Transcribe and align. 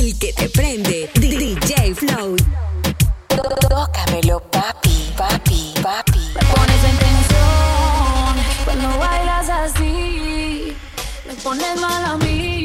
El 0.00 0.18
que 0.18 0.32
te 0.32 0.48
prende, 0.48 1.10
DJ 1.12 1.94
Flow. 1.94 2.34
Tócamelo, 3.68 4.40
papi, 4.50 5.12
papi, 5.14 5.74
papi. 5.82 6.20
Pones 6.54 6.84
en 6.90 6.96
tensión 7.04 8.34
cuando 8.64 8.98
bailas 8.98 9.50
así. 9.50 10.74
Me 11.26 11.34
pones 11.42 11.78
mal 11.78 12.02
a 12.02 12.16
mí. 12.16 12.59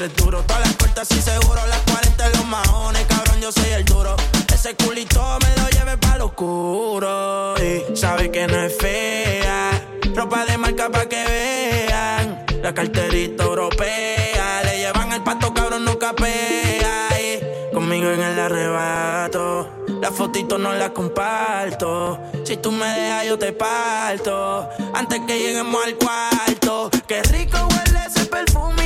Eres 0.00 0.16
duro, 0.16 0.42
todas 0.44 0.62
las 0.62 0.74
puertas 0.76 1.10
y 1.10 1.20
seguro, 1.20 1.60
las 1.66 1.80
40 1.80 2.28
los 2.30 2.46
mahones, 2.46 3.04
cabrón, 3.06 3.38
yo 3.38 3.52
soy 3.52 3.68
el 3.72 3.84
duro. 3.84 4.16
Ese 4.50 4.74
culito 4.74 5.20
me 5.42 5.62
lo 5.62 5.68
lleve 5.68 5.98
pa' 5.98 6.16
lo 6.16 6.26
oscuro. 6.26 7.54
Y 7.58 7.94
sabe 7.94 8.30
que 8.30 8.46
no 8.46 8.62
es 8.62 8.74
fea, 8.78 9.72
ropa 10.14 10.46
de 10.46 10.56
marca 10.56 10.88
pa' 10.88 11.04
que 11.04 11.22
vean. 11.22 12.46
La 12.62 12.72
carterita 12.72 13.44
europea, 13.44 14.62
le 14.64 14.78
llevan 14.78 15.12
el 15.12 15.22
pato, 15.22 15.52
cabrón, 15.52 15.84
nunca 15.84 16.14
pega 16.14 17.08
Y 17.20 17.74
conmigo 17.74 18.08
en 18.10 18.22
el 18.22 18.38
arrebato. 18.38 19.68
Las 20.00 20.14
fotitos 20.14 20.58
no 20.58 20.72
las 20.72 20.92
comparto. 20.92 22.18
Si 22.46 22.56
tú 22.56 22.72
me 22.72 22.86
dejas, 22.86 23.26
yo 23.26 23.38
te 23.38 23.52
parto. 23.52 24.66
Antes 24.94 25.20
que 25.26 25.38
lleguemos 25.38 25.84
al 25.84 25.94
cuarto. 25.96 26.90
Qué 27.06 27.22
rico 27.24 27.58
huele 27.68 28.06
ese 28.06 28.24
perfume 28.24 28.79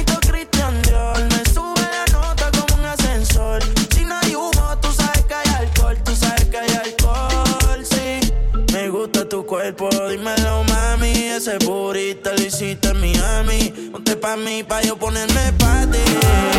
pa' 14.25 14.37
mí, 14.37 14.63
pa' 14.65 14.81
yo 14.81 14.97
ponerme 14.97 15.53
pa' 15.59 15.85
ti. 15.93 16.54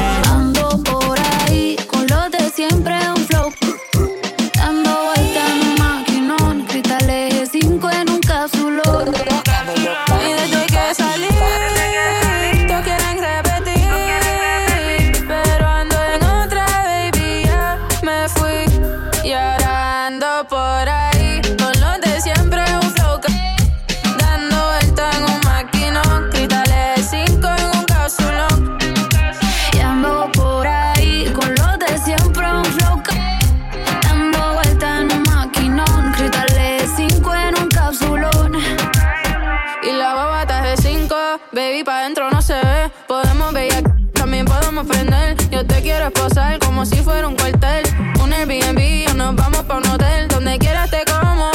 Yo 45.55 45.65
te 45.65 45.81
quiero 45.81 46.07
esposar 46.07 46.59
como 46.59 46.85
si 46.85 46.97
fuera 46.97 47.29
un 47.29 47.35
cuartel. 47.37 47.85
Un 48.21 48.33
Airbnb 48.33 49.09
o 49.09 49.13
nos 49.13 49.35
vamos 49.37 49.63
pa' 49.63 49.77
un 49.77 49.87
hotel. 49.87 50.27
Donde 50.27 50.57
quieras 50.59 50.89
te 50.89 51.05
como. 51.05 51.49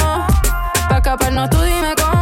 Pa' 0.88 0.96
escaparnos 0.96 1.50
tú 1.50 1.60
dime 1.60 1.94
cómo. 2.02 2.19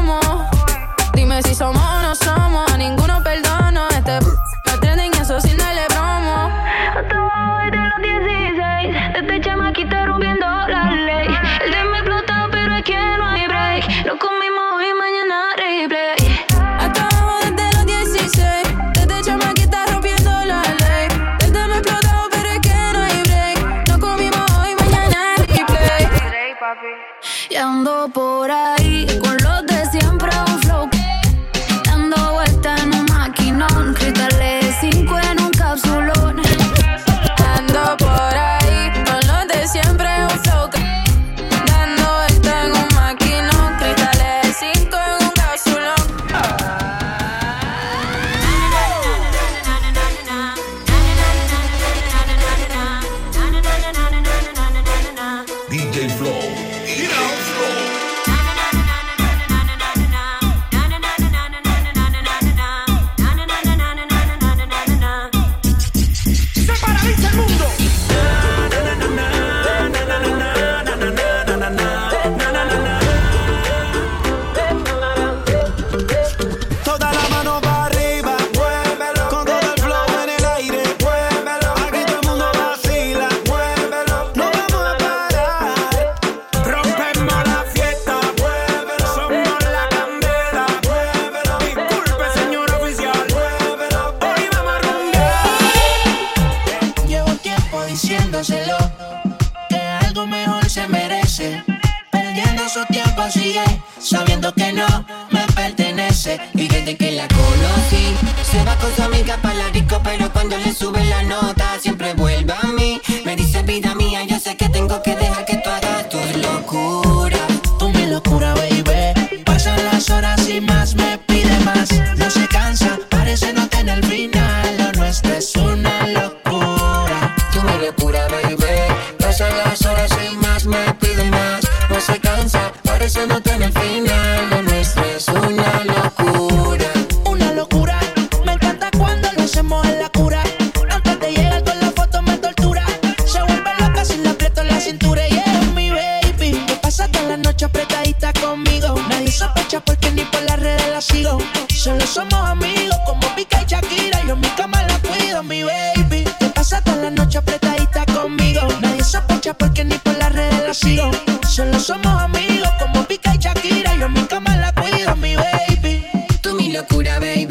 locura, 166.78 167.18
baby. 167.18 167.48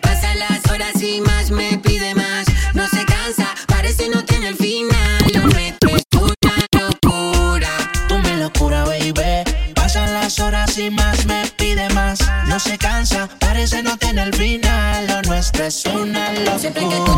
Pasan 0.00 0.38
las 0.38 0.64
horas 0.70 1.02
y 1.02 1.20
más 1.20 1.50
me 1.50 1.78
pide 1.78 2.14
más. 2.14 2.46
No 2.74 2.86
se 2.86 3.04
cansa, 3.04 3.48
parece 3.66 4.08
no 4.08 4.24
tener 4.24 4.54
final. 4.54 5.18
Lo 5.34 5.40
nuestro 5.46 5.90
es 5.96 6.04
una 6.12 6.54
locura. 6.78 7.70
Tú 8.08 8.18
me 8.18 8.36
locura, 8.36 8.84
baby. 8.84 9.44
Pasan 9.74 10.12
las 10.14 10.38
horas 10.38 10.78
y 10.78 10.90
más 10.90 11.26
me 11.26 11.42
pide 11.56 11.88
más. 11.90 12.20
No 12.46 12.60
se 12.60 12.78
cansa, 12.78 13.28
parece 13.40 13.82
no 13.82 13.96
tener 13.96 14.34
final. 14.36 15.06
Lo 15.08 15.22
nuestro 15.22 15.64
es 15.64 15.84
una 15.86 16.32
locura. 16.32 17.09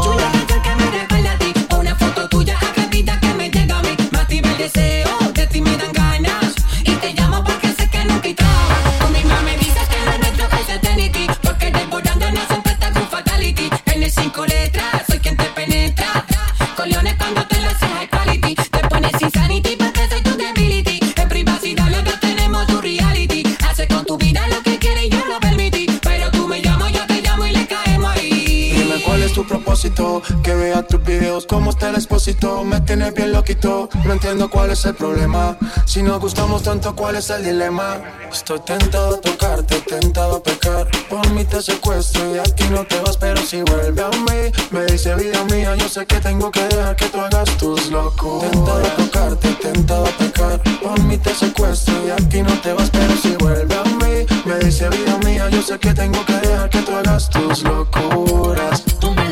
Que 29.72 30.54
vea 30.54 30.82
tus 30.82 31.02
videos 31.02 31.46
como 31.46 31.70
está 31.70 31.88
el 31.88 31.94
expósito. 31.94 32.62
Me 32.62 32.82
tienes 32.82 33.14
bien 33.14 33.32
loquito 33.32 33.88
No 34.04 34.12
entiendo 34.12 34.50
cuál 34.50 34.70
es 34.70 34.84
el 34.84 34.94
problema. 34.94 35.56
Si 35.86 36.02
nos 36.02 36.20
gustamos 36.20 36.62
tanto, 36.62 36.94
¿cuál 36.94 37.16
es 37.16 37.30
el 37.30 37.42
dilema? 37.42 37.96
Estoy 38.30 38.60
tentado 38.60 39.14
a 39.14 39.20
tocarte, 39.22 39.80
tentado 39.80 40.36
a 40.36 40.42
pecar. 40.42 40.88
Por 41.08 41.26
mí 41.30 41.46
te 41.46 41.62
secuestro 41.62 42.36
y 42.36 42.38
aquí 42.38 42.64
no 42.70 42.84
te 42.84 43.00
vas 43.00 43.16
Pero 43.16 43.40
si 43.40 43.62
vuelve 43.62 44.02
a 44.02 44.10
mí, 44.10 44.52
me 44.72 44.84
dice 44.84 45.14
vida 45.14 45.42
mía 45.44 45.74
Yo 45.74 45.88
sé 45.88 46.04
que 46.04 46.20
tengo 46.20 46.50
que 46.50 46.68
dejar 46.68 46.94
que 46.94 47.06
tú 47.06 47.18
hagas 47.18 47.56
tus 47.56 47.90
locuras 47.90 48.50
Tentado 48.50 48.86
a 48.86 48.96
tocarte, 48.96 49.48
tentado 49.54 50.04
a 50.04 50.10
pecar. 50.10 50.60
Por 50.82 51.00
mí 51.04 51.16
te 51.16 51.34
secuestro 51.34 51.94
y 52.06 52.10
aquí 52.10 52.42
no 52.42 52.52
te 52.60 52.74
vas 52.74 52.90
Pero 52.90 53.16
si 53.16 53.34
vuelve 53.36 53.74
a 53.74 53.84
mí, 53.84 54.26
me 54.44 54.58
dice 54.58 54.90
vida 54.90 55.16
mía 55.24 55.48
Yo 55.48 55.62
sé 55.62 55.78
que 55.78 55.94
tengo 55.94 56.22
que 56.26 56.34
dejar 56.34 56.68
que 56.68 56.82
tú 56.82 56.94
hagas 56.94 57.30
tus 57.30 57.62
locuras 57.62 58.82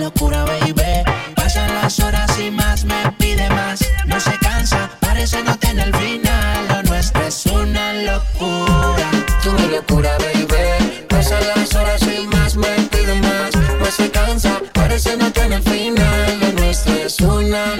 locura, 0.00 0.44
baby. 0.44 1.05
Pasan 1.35 1.75
las 1.75 2.00
horas 2.00 2.38
y 2.38 2.50
más, 2.50 2.85
me 2.85 3.12
pide 3.19 3.49
más. 3.50 3.81
No 4.06 4.19
se 4.19 4.37
cansa, 4.38 4.91
parece 5.00 5.43
no 5.44 5.56
tener 5.58 5.94
final. 5.97 6.69
Lo 6.69 6.82
nuestro 6.85 7.23
es 7.23 7.47
una 7.47 7.93
locura. 7.93 9.11
Tú 9.43 9.52
mi 9.52 9.69
locura, 9.69 10.17
baby. 10.19 11.06
Pasan 11.08 11.47
las 11.55 11.75
horas 11.75 12.02
y 12.02 12.26
más, 12.26 12.56
me 12.56 12.69
pide 12.91 13.14
más. 13.20 13.55
No 13.79 13.87
se 13.87 14.11
cansa, 14.11 14.61
parece 14.73 15.17
no 15.17 15.31
tener 15.32 15.62
final. 15.62 16.41
Lo 16.41 16.52
nuestro 16.52 16.94
es 16.94 17.20
una 17.20 17.67
locura. 17.67 17.80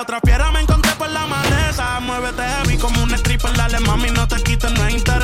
otra 0.00 0.20
fiera 0.24 0.50
me 0.50 0.60
encontré 0.60 0.92
por 0.92 1.10
la 1.10 1.26
maleza. 1.26 2.00
Muévete 2.00 2.42
heavy 2.42 2.78
como 2.78 3.02
un 3.02 3.12
stripper, 3.14 3.52
dale 3.54 3.80
mami, 3.80 4.10
no 4.10 4.26
te 4.26 4.42
quites, 4.42 4.72
no 4.72 4.86
es 4.86 4.94
interés. 4.94 5.19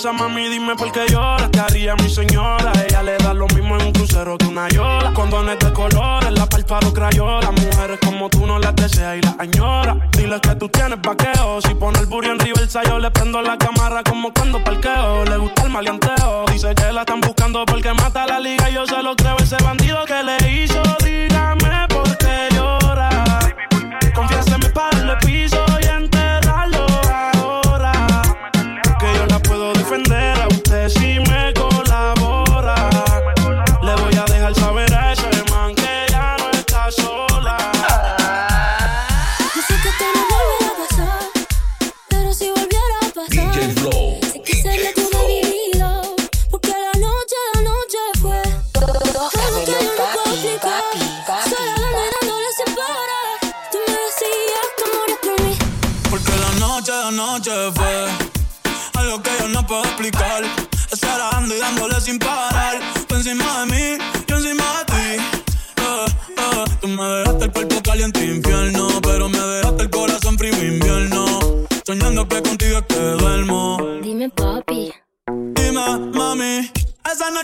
cosa, 0.00 0.12
mami, 0.14 0.48
dime 0.48 0.74
por 0.76 0.90
qué 0.92 1.06
lloras. 1.08 1.50
¿Qué 1.52 1.60
haría 1.60 1.94
mi 1.96 2.08
señora? 2.08 2.72
Ella 2.88 3.02
le 3.02 3.18
da 3.18 3.34
lo 3.34 3.46
mismo 3.48 3.76
en 3.76 3.86
un 3.86 3.92
crucero 3.92 4.38
que 4.38 4.46
una 4.46 4.66
yola. 4.68 5.12
Condones 5.12 5.58
de 5.58 5.72
colores, 5.74 6.32
la 6.32 6.46
párpado 6.46 6.92
crayola. 6.92 7.50
Mujeres 7.50 7.98
como 8.02 8.30
tú 8.30 8.46
no 8.46 8.58
las 8.58 8.74
deseas 8.76 9.18
y 9.18 9.20
las 9.20 9.38
añoras. 9.38 9.98
Dile 10.12 10.40
que 10.40 10.54
tú 10.54 10.68
tienes 10.70 11.00
vaqueo. 11.02 11.60
Si 11.60 11.74
pone 11.74 11.98
el 11.98 12.06
burro 12.06 12.32
en 12.32 12.38
reversa, 12.38 12.82
yo 12.84 12.98
le 12.98 13.10
prendo 13.10 13.42
la 13.42 13.58
cámara 13.58 14.02
como 14.02 14.32
cuando 14.32 14.64
parqueo. 14.64 15.24
Le 15.26 15.36
gusta 15.36 15.64
el 15.64 15.70
maleanteo. 15.70 16.46
Dice 16.50 16.74
que 16.74 16.92
la 16.92 17.00
están 17.00 17.20
buscando 17.20 17.66
porque 17.66 17.92
mata 17.92 18.26
la 18.26 18.40
liga. 18.40 18.70
Yo 18.70 18.86
se 18.86 19.02
lo 19.02 19.14
creo, 19.16 19.36
ese 19.36 19.56
bandido 19.62 20.02
que 20.06 20.22
le 20.22 20.39
noche 57.20 57.50
fue 57.74 58.08
algo 58.94 59.22
que 59.22 59.30
yo 59.40 59.48
no 59.48 59.66
puedo 59.66 59.82
explicar. 59.84 60.42
Estar 60.90 61.18
dando 61.32 61.54
y 61.54 61.58
dándole 61.58 62.00
sin 62.00 62.18
parar. 62.18 62.80
Tú 63.06 63.14
encima 63.14 63.60
de 63.60 63.66
mí, 63.72 64.04
yo 64.26 64.36
encima 64.36 64.64
de 64.78 64.84
ti. 64.92 65.08
Eh, 65.84 66.06
eh, 66.38 66.64
tú 66.80 66.88
me 66.88 67.04
dejaste 67.04 67.44
el 67.44 67.52
cuerpo 67.52 67.82
caliente 67.82 68.24
infierno, 68.24 68.88
pero 69.02 69.28
me 69.28 69.38
dejaste 69.38 69.82
el 69.82 69.90
corazón 69.90 70.38
frío 70.38 70.64
invierno. 70.64 71.24
Soñando 71.86 72.26
que 72.26 72.42
contigo 72.42 72.78
es 72.78 72.86
que 72.86 73.00
duermo. 73.22 73.79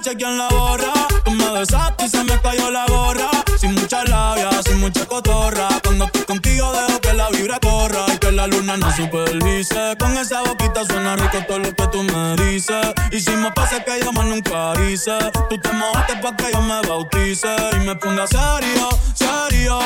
chequean 0.00 0.38
la 0.38 0.48
borra. 0.48 0.92
Tú 1.24 1.30
me 1.32 1.50
besaste 1.50 2.06
y 2.06 2.08
se 2.08 2.24
me 2.24 2.40
cayó 2.40 2.70
la 2.70 2.86
gorra. 2.86 3.30
Sin 3.58 3.74
mucha 3.74 4.04
labia, 4.04 4.50
sin 4.62 4.80
mucha 4.80 5.06
cotorra. 5.06 5.68
Cuando 5.82 6.04
estoy 6.06 6.22
contigo 6.22 6.72
dejo 6.72 7.00
que 7.00 7.12
la 7.14 7.28
vibra 7.30 7.58
corra 7.60 8.04
y 8.12 8.18
que 8.18 8.32
la 8.32 8.46
luna 8.46 8.76
no 8.76 8.94
supervise. 8.94 9.96
Con 9.98 10.16
esa 10.16 10.42
boquita 10.42 10.84
suena 10.84 11.16
rico 11.16 11.38
todo 11.46 11.58
lo 11.58 11.74
que 11.74 11.86
tú 11.88 12.02
me 12.02 12.36
dices. 12.36 12.86
Y 13.10 13.20
si 13.20 13.30
me 13.30 13.50
pasa 13.52 13.82
que 13.84 14.00
yo 14.02 14.12
más 14.12 14.26
nunca 14.26 14.72
hice, 14.88 15.18
tú 15.48 15.58
te 15.58 15.72
mojaste 15.72 16.16
pa' 16.16 16.36
que 16.36 16.52
yo 16.52 16.60
me 16.60 16.80
bautice. 16.86 17.54
Y 17.72 17.86
me 17.86 17.96
ponga 17.96 18.26
serio, 18.26 18.88
serio 19.14 19.78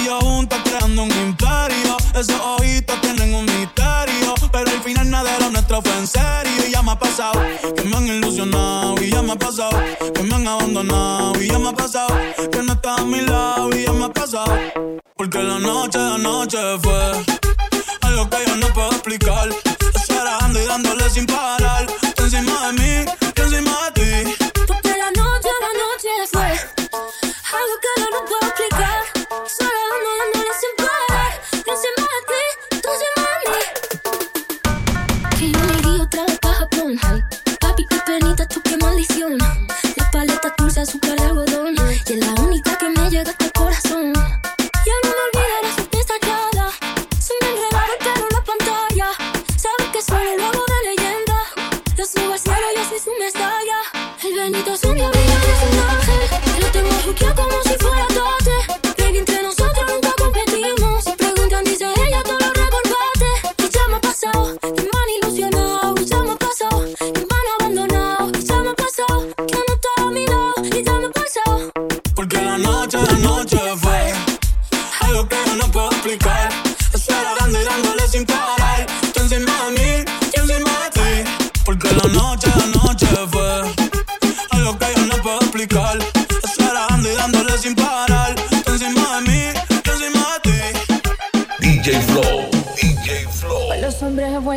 y 0.00 0.04
yo 0.06 0.18
juntos 0.20 0.58
creando 0.64 1.02
un 1.02 1.10
imperio. 1.10 1.96
Esos 2.14 2.40
ojitos 2.40 3.00
tienen 3.00 3.34
un 3.34 3.44
misterio, 3.44 4.34
pero 4.52 4.70
al 4.70 4.82
final 4.82 5.10
nada 5.10 5.32
de 5.32 5.44
lo 5.44 5.50
nuestro 5.50 5.82
fue 5.82 5.96
en 5.98 6.06
serio. 6.06 6.66
Y 6.66 6.72
ya 6.72 6.82
me 6.82 6.92
ha 6.92 6.98
pasado 6.98 7.40
que 7.76 7.84
me 7.84 7.96
han 7.96 8.06
ilusionado, 8.06 8.94
y 9.02 9.10
ya 9.10 9.22
me 9.22 9.32
ha 9.32 9.36
pasado 9.36 9.78
que 10.14 10.22
me 10.22 10.34
han 10.34 10.48
abandonado, 10.48 11.42
y 11.42 11.48
ya 11.48 11.58
me 11.58 11.68
ha 11.68 11.72
pasado 11.72 12.14
que 12.50 12.62
no 12.62 12.72
estás 12.72 13.00
a 13.00 13.04
mi 13.04 13.20
lado, 13.20 13.70
y 13.76 13.84
ya 13.84 13.92
me 13.92 14.04
ha 14.04 14.08
pasado. 14.08 14.56
Porque 15.16 15.42
la 15.42 15.58
noche 15.58 15.98
de 15.98 16.18
noche 16.18 16.58
fue 16.82 17.12
algo 18.02 18.30
que 18.30 18.36
yo 18.46 18.56
no 18.56 18.68
puedo 18.68 18.90
explicar. 18.90 19.48
Yo 20.08 20.62
y 20.62 20.66
dándole 20.66 21.10
sin 21.10 21.26
parar, 21.26 21.86
encima 22.16 22.68
de 22.68 22.72
mí 22.72 23.17
maldición. 38.98 39.87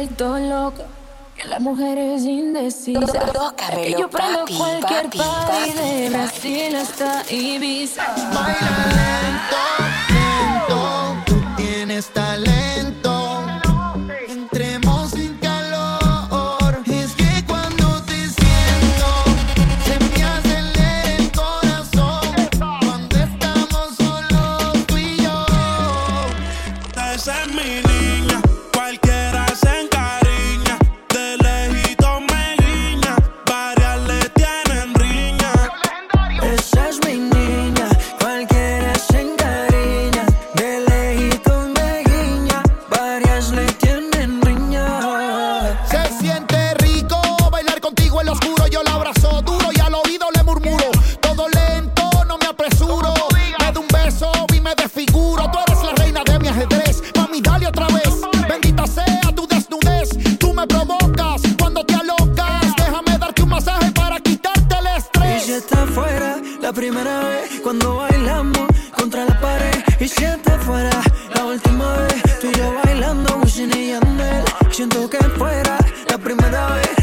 vuelto 0.01 0.39
loco. 0.39 0.83
Que 1.35 1.47
la 1.47 1.59
mujer 1.59 1.97
es 1.97 2.23
que 2.23 3.91
yo 3.91 4.09
prendo 4.09 4.45
cualquier 4.57 5.05
papi, 5.05 5.17
papi, 5.17 5.71
de 5.71 6.09
Brasil 6.09 6.75
hasta 6.75 7.23
Ibiza. 7.31 8.03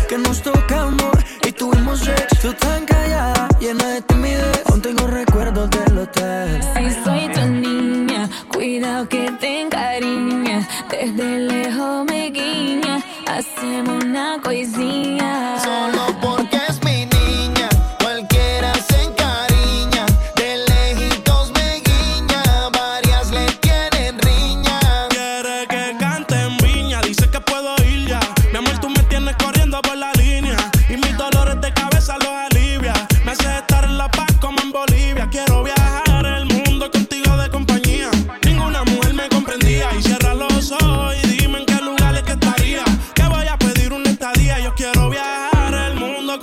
que 0.09 0.17
nos 0.19 0.43
tocamos 0.43 1.13
y 1.47 1.53
tuvimos 1.53 2.01
sex. 2.01 2.27
Tú 2.41 2.53
tan 2.55 2.85
callada, 2.87 3.49
llena 3.61 3.87
de 3.89 4.03
timidez. 4.03 4.63
Aún 4.67 4.81
tengo 4.81 5.07
recuerdos 5.07 5.69
del 5.71 5.99
hotel. 5.99 6.61
Si 6.63 7.05
soy 7.05 7.29
tu 7.35 7.47
niña, 7.47 8.29
cuidado 8.49 9.09
que 9.09 9.31
te 9.33 9.61
encariña. 9.61 10.67
Desde 10.91 11.39
lejos 11.41 12.05
me 12.07 12.31
guiña, 12.31 13.05
hacemos 13.27 14.03
una 14.03 14.41
coisinha. 14.43 15.59
Solo 15.63 16.19
por 16.21 16.48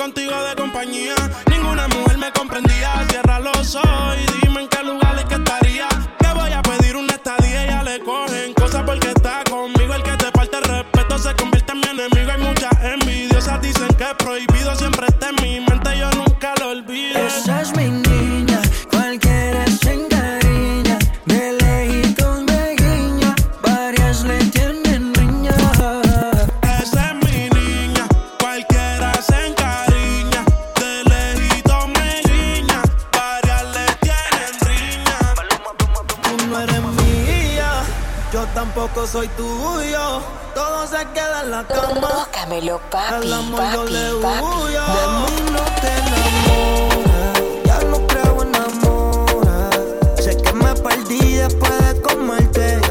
contigo 0.06 0.39
de 0.44 0.56
compañía. 0.56 1.15
Ninguna 1.50 1.88
mujer 1.88 2.20
me 2.20 2.32
comprendía, 2.32 3.04
cierra 3.10 3.39
los 3.39 3.74
ojos 3.76 4.25
Tócamelo, 42.15 42.80
papi, 42.89 43.30
papi, 43.30 43.99
papi. 44.23 44.71
De 44.93 45.04
mí 45.15 45.36
no 45.51 45.63
te 45.82 45.89
enamoras. 45.99 47.38
Ya 47.65 47.78
no 47.89 47.97
creo 48.08 48.41
en 48.41 48.56
amor. 48.56 50.15
Sé 50.17 50.38
que 50.38 50.54
me 50.54 50.73
perdí 50.75 51.34
después 51.34 51.78
de 51.78 52.01
comerte. 52.01 52.85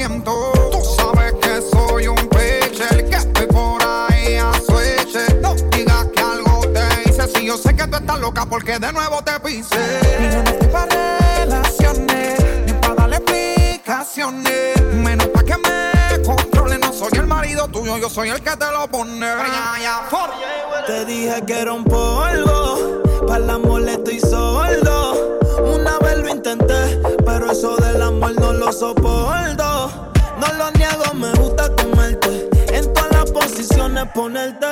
Siento. 0.00 0.52
Tú 0.72 0.80
sabes 0.96 1.34
que 1.42 1.60
soy 1.60 2.08
un 2.08 2.16
pitcher, 2.28 3.08
que 3.08 3.16
estoy 3.16 3.46
por 3.46 3.82
ahí 3.82 4.36
a 4.36 4.52
switch. 4.54 5.14
No 5.42 5.54
digas 5.70 6.06
que 6.14 6.22
algo 6.22 6.62
te 6.72 7.10
hice. 7.10 7.28
Si 7.34 7.46
yo 7.46 7.58
sé 7.58 7.76
que 7.76 7.86
tú 7.86 7.96
estás 7.96 8.18
loca 8.18 8.46
porque 8.46 8.78
de 8.78 8.92
nuevo 8.92 9.22
te 9.22 9.38
pise. 9.40 9.76
Y 10.18 10.32
yo 10.32 10.42
no 10.42 10.50
estoy 10.50 10.68
pa' 10.68 10.86
relaciones, 11.36 12.44
ni 12.66 12.72
pa' 12.72 12.94
darle 12.94 13.16
explicaciones. 13.16 14.82
Menos 14.94 15.26
pa' 15.28 15.44
que 15.44 15.56
me 15.58 16.22
controle. 16.22 16.78
No 16.78 16.92
soy 16.94 17.10
el 17.14 17.26
marido 17.26 17.68
tuyo, 17.68 17.98
yo 17.98 18.08
soy 18.08 18.30
el 18.30 18.40
que 18.40 18.56
te 18.56 18.70
lo 18.72 18.88
pone. 18.88 19.26
Te 20.86 21.04
dije 21.04 21.44
que 21.46 21.60
era 21.60 21.74
un 21.74 21.84
polvo, 21.84 23.02
para 23.26 23.44
el 23.44 23.50
amor 23.50 23.86
estoy 23.86 24.18
sordo. 24.18 25.38
Una 25.62 25.98
vez 25.98 26.09
intenté, 26.40 26.98
pero 27.26 27.50
eso 27.52 27.76
del 27.76 28.00
amor 28.00 28.32
no 28.40 28.52
lo 28.54 28.72
soporto. 28.72 29.90
No 30.40 30.46
lo 30.56 30.70
niego, 30.72 31.12
me 31.14 31.30
gusta 31.34 31.68
comerte. 31.76 32.48
En 32.72 32.90
todas 32.94 33.12
las 33.12 33.30
posiciones 33.30 34.06
ponerte. 34.14 34.66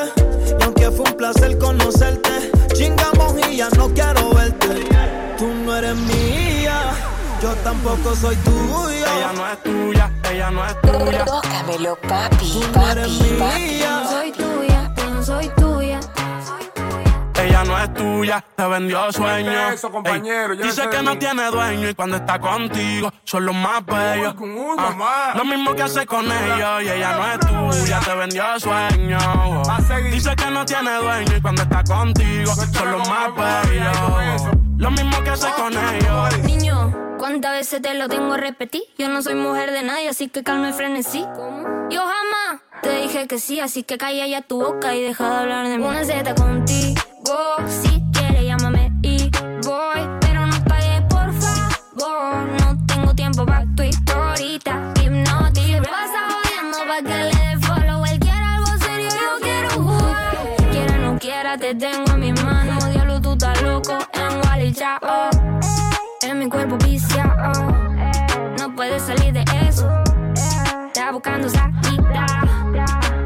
Y 0.59 0.63
aunque 0.63 0.91
fue 0.91 1.05
un 1.11 1.17
placer 1.17 1.59
conocerte, 1.59 2.51
chingamos 2.73 3.35
y 3.51 3.57
ya 3.59 3.69
no 3.77 3.89
quiero 3.93 4.31
verte. 4.31 4.87
Tú 5.37 5.47
no 5.65 5.77
eres 5.77 5.95
mía, 5.97 6.95
yo 7.43 7.51
tampoco 7.63 8.17
soy 8.17 8.37
tuyo. 8.37 9.05
Ella 9.07 9.33
no 9.37 9.47
es 9.53 9.63
tuya, 9.63 10.11
ella 10.33 10.51
no 10.51 10.65
es 10.67 10.81
tuya. 10.81 11.25
Tócamelo, 11.27 11.97
papi, 12.09 12.51
Tú 12.53 12.63
no 12.75 12.91
eres 12.91 13.09
papi, 13.09 13.31
papi. 13.39 13.61
mía. 13.61 14.07
Soy 14.11 14.33
tuya, 14.33 14.68
Ella 17.61 17.65
no 17.65 17.79
es 17.83 17.95
tuya, 17.95 18.45
te 18.55 18.67
vendió 18.69 19.11
sueño. 19.13 19.51
eso, 19.73 19.91
compañero? 19.91 20.53
Ey, 20.53 20.59
Ya 20.61 20.67
dice 20.67 20.89
que 20.91 21.03
no 21.03 21.19
tiene 21.19 21.47
dueño 21.47 21.89
y 21.89 21.95
cuando 21.95 22.17
está 22.17 22.39
contigo 22.39 23.13
son 23.25 23.47
los 23.47 23.55
más 23.57 23.85
bellos. 23.85 24.35
Uy, 24.39 24.51
uy, 24.51 24.77
Ah, 24.79 24.91
mamá. 24.91 25.33
lo 25.35 25.45
mismo 25.45 25.75
que 25.75 25.83
hace 25.83 26.07
con 26.07 26.25
ellos 26.31 26.83
y 26.85 26.89
ella 26.89 27.17
no 27.17 27.27
es 27.73 27.81
tuya, 27.81 28.01
te 28.01 28.15
vendió 28.15 28.45
sueño. 28.61 29.19
Dice 30.13 30.37
que 30.37 30.51
no 30.53 30.65
tiene 30.65 30.93
dueño 30.99 31.37
y 31.37 31.41
cuando 31.41 31.63
está 31.63 31.83
contigo 31.83 32.53
son 32.55 32.93
los 32.93 33.09
más 33.09 33.35
bellos. 33.35 34.43
Lo 34.77 34.91
mismo 34.93 35.21
que 35.25 35.31
hace 35.31 35.49
con 35.57 35.73
ellos. 35.73 36.39
Niño, 36.45 36.95
¿cuántas 37.19 37.53
veces 37.53 37.83
te 37.83 37.95
lo 37.95 38.09
tengo 38.09 38.35
a 38.35 38.37
repetir? 38.37 38.83
Yo 38.97 39.09
no 39.09 39.21
soy 39.21 39.35
mujer 39.35 39.73
de 39.73 39.83
nadie, 39.83 40.09
así 40.09 40.29
que 40.29 40.45
calma 40.45 40.69
y 40.69 40.73
frenesí. 40.75 41.27
Yo 41.91 42.03
jamás 42.03 42.61
te 42.83 42.91
dije 43.01 43.27
que 43.27 43.41
sí, 43.41 43.59
así 43.59 43.83
que 43.83 43.99
calla 43.99 44.27
ya 44.29 44.43
tu 44.43 44.61
boca 44.63 44.95
y 44.95 45.03
deja 45.03 45.29
de 45.29 45.37
hablar 45.39 45.67
de 45.67 45.79
mí. 45.79 45.85
Una 45.85 46.05
Z 46.05 46.35
contigo, 46.37 47.01
si 47.67 48.03
quieres 48.13 48.45
llámame 48.45 48.93
y 49.03 49.31
voy, 49.65 50.01
pero 50.21 50.47
no 50.47 50.65
pagues 50.65 51.03
por 51.09 51.33
favor. 51.33 52.47
No 52.61 52.87
tengo 52.87 53.15
tiempo 53.15 53.45
para 53.45 53.65
tu 53.77 53.83
historita, 53.83 54.93
hipnotic. 55.03 55.83
Pasa 55.83 56.29
jodiendo 56.31 56.79
pa' 56.87 57.03
que 57.03 57.25
le 57.25 57.31
dé 57.31 57.59
follow. 57.67 58.05
Él 58.07 58.19
quiere 58.21 58.39
algo 58.39 58.67
serio, 58.79 59.09
yo 59.11 59.41
quiero 59.41 59.71
jugar. 59.71 60.37
Quiera 60.71 60.95
o 60.95 60.99
no 60.99 61.19
quiera, 61.19 61.59
te 61.59 61.75
tengo 61.75 62.13
en 62.13 62.21
mis 62.21 62.45
manos. 62.45 62.91
Diablo, 62.93 63.21
tú 63.21 63.33
estás 63.33 63.61
loco 63.63 63.99
en 64.15 64.47
Wally 64.47 64.73
Chao. 64.73 65.31
En 66.23 66.39
mi 66.39 66.49
cuerpo 66.49 66.77
viciado, 66.79 67.53
no 68.59 68.75
puedes 68.75 69.03
salir 69.03 69.33
de 69.33 69.45
eso. 69.69 69.89
Está 70.87 71.13
buscando 71.13 71.49
salida, 71.49 72.27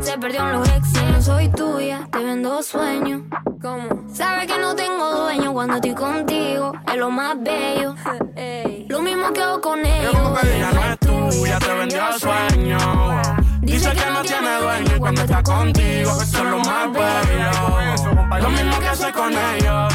se 0.00 0.18
perdió 0.18 0.40
en 0.42 0.52
los 0.52 0.68
exes 0.68 1.01
soy 1.22 1.48
tuya, 1.50 2.08
te 2.10 2.18
vendo 2.18 2.62
sueños. 2.62 3.22
¿Cómo? 3.60 4.06
Sabes 4.12 4.46
que 4.46 4.58
no 4.58 4.74
tengo 4.74 5.22
dueño 5.22 5.52
cuando 5.52 5.76
estoy 5.76 5.94
contigo, 5.94 6.72
es 6.86 6.96
lo 6.96 7.10
más 7.10 7.36
bello. 7.40 7.94
Lo 8.88 9.00
mismo 9.00 9.32
que 9.32 9.40
hago 9.40 9.60
con 9.60 9.86
ellos. 9.86 10.12
no 10.12 10.38
es 10.38 10.98
tuya, 10.98 11.58
te 11.58 11.74
vendió 11.74 12.02
sueños. 12.18 13.28
Dice 13.62 13.90
que, 13.92 14.10
no 14.10 14.22
tiene 14.22 14.56
dueño 14.60 14.98
cuando 14.98 15.22
está 15.22 15.42
contigo, 15.42 16.10
eso 16.20 16.38
es 16.38 16.44
lo 16.44 16.58
más 16.58 16.92
bello. 16.92 18.38
Lo 18.38 18.50
mismo 18.50 18.78
que 18.80 18.88
hace 18.88 19.12
con 19.12 19.32
ellos. 19.32 19.94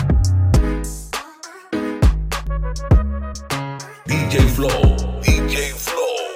DJ 4.06 4.40
Flow, 4.56 5.22
DJ 5.22 5.74
Flow. 5.76 6.27